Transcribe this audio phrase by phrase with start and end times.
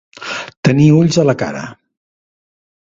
[0.69, 1.63] Tenir ulls a la cara.